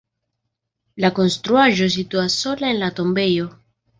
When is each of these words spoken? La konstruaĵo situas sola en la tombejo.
La 1.03 1.11
konstruaĵo 1.19 1.89
situas 1.97 2.39
sola 2.45 2.71
en 2.75 2.83
la 2.87 2.91
tombejo. 3.01 3.49